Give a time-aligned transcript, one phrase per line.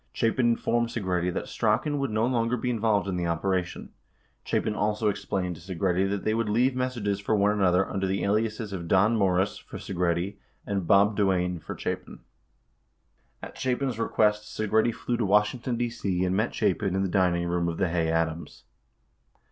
[0.13, 3.89] Chapin informed Segretti that Strachan would no longer be involved in the operation.
[4.43, 8.23] Chapin also explained to Segretti that they would leave messages for one another under the
[8.23, 12.21] aliases of Don Morris (for Segretti) and Bob Duane (for Chapin.)
[13.43, 17.47] 16 At Chapin's request, Segretti flew to Washington, D.C., and met Chapin in the dining
[17.47, 18.63] room of the Hay Adams.